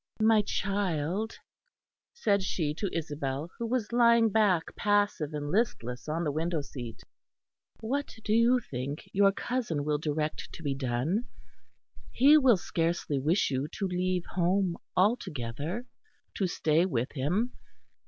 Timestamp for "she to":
2.41-2.89